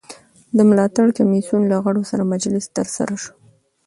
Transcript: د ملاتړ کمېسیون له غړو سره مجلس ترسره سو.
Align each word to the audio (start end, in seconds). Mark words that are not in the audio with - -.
د 0.57 0.59
ملاتړ 0.69 1.07
کمېسیون 1.17 1.63
له 1.71 1.77
غړو 1.83 2.01
سره 2.11 2.29
مجلس 2.33 2.65
ترسره 2.77 3.15
سو. 3.23 3.31